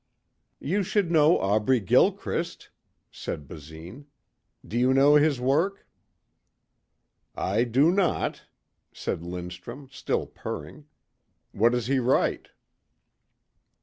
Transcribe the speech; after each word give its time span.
"You 0.59 0.81
should 0.81 1.11
know 1.11 1.37
Aubrey 1.37 1.79
Gilchrist," 1.79 2.71
said 3.11 3.47
Basine. 3.47 4.07
"Do 4.67 4.75
you 4.75 4.95
know 4.95 5.13
his 5.13 5.39
work?" 5.39 5.85
"I 7.35 7.65
do 7.65 7.91
not," 7.91 8.45
said 8.91 9.21
Lindstrum 9.21 9.89
still 9.91 10.25
purring. 10.25 10.85
"What 11.51 11.73
does 11.73 11.85
he 11.85 11.99
write?" 11.99 12.49